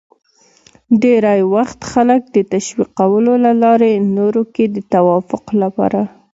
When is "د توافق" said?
4.75-5.45